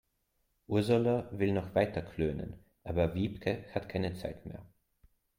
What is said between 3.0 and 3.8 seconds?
Wiebke